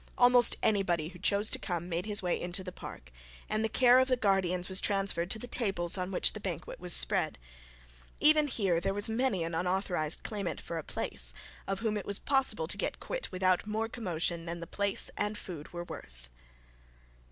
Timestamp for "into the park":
2.41-3.11